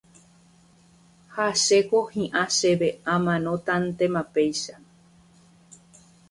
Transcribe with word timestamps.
Ha 1.35 1.45
chéko 1.63 2.01
hi'ã 2.13 2.43
chéve 2.55 2.89
amanótantema 3.17 4.23
péicha 4.33 4.75